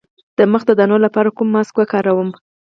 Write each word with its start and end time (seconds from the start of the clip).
د 0.37 0.39
مخ 0.51 0.61
د 0.67 0.71
دانو 0.79 0.97
لپاره 1.05 1.29
کوم 1.37 1.47
ماسک 1.55 1.75
وکاروم؟ 1.79 2.29